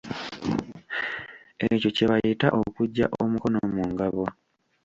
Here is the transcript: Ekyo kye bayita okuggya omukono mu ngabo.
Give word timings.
Ekyo 1.69 1.89
kye 1.95 2.05
bayita 2.11 2.47
okuggya 2.61 3.05
omukono 3.21 3.59
mu 3.73 3.83
ngabo. 3.91 4.25